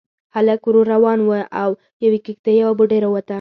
[0.35, 1.67] هلک ورو روان شو، له
[2.05, 3.29] يوې کېږدۍ يوه بوډۍ راووته.